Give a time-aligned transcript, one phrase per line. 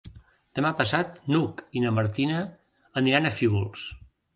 [0.59, 2.43] Demà passat n'Hug i na Martina
[3.05, 3.91] aniran a Fígols.